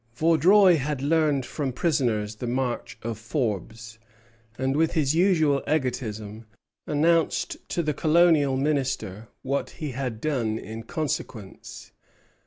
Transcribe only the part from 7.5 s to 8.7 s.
to the Colonial